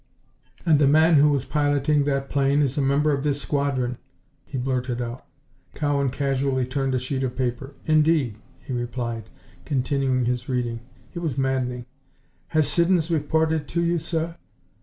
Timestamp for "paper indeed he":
7.35-8.73